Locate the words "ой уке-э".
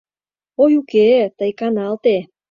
0.63-1.23